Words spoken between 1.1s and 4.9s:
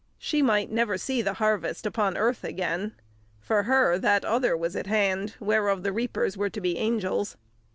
the harvest upon earth again; for her that other was at